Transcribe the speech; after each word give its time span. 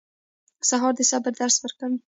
سهار 0.69 0.93
د 0.97 0.99
صبر 1.11 1.31
درس 1.39 1.55
ورکوي. 1.59 1.99